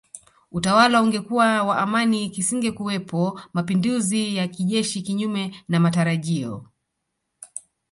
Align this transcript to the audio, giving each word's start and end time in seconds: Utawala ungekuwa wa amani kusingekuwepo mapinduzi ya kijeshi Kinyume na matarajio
Utawala 0.51 1.01
ungekuwa 1.01 1.63
wa 1.63 1.75
amani 1.83 2.29
kusingekuwepo 2.33 3.39
mapinduzi 3.53 4.35
ya 4.35 4.47
kijeshi 4.47 5.01
Kinyume 5.01 5.55
na 5.67 5.79
matarajio 5.79 6.65